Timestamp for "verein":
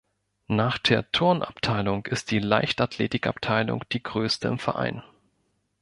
4.57-5.03